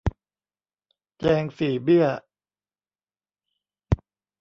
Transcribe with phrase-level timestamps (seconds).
[1.19, 2.07] แจงสี่เบี้ย